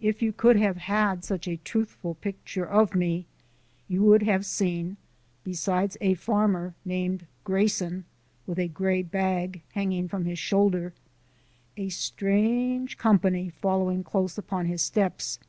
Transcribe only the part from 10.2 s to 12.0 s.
his shoulder, a